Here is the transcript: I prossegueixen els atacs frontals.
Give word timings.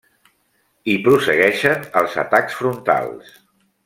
I 0.93 0.95
prossegueixen 1.07 1.85
els 2.01 2.15
atacs 2.25 2.57
frontals. 2.63 3.31